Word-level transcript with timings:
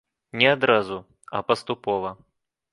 Не 0.41 0.47
адразу, 0.53 0.97
а 1.39 1.45
паступова. 1.51 2.17